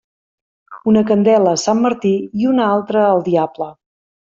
Una 0.91 1.03
candela 1.11 1.51
a 1.51 1.61
Sant 1.65 1.83
Martí 1.85 2.15
i 2.45 2.51
una 2.55 2.65
altra 2.79 3.05
al 3.13 3.23
diable. 3.31 3.71